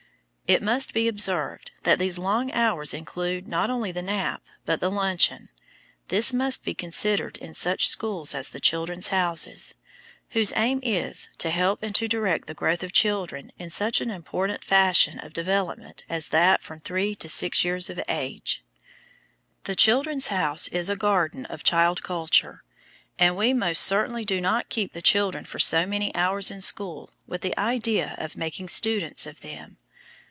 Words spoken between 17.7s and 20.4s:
of age. The "Children's